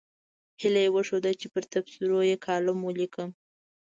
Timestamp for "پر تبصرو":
1.53-2.19